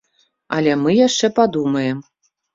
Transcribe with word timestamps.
Але 0.57 0.71
мы 0.85 0.95
яшчэ 1.07 1.31
падумаем. 1.41 2.03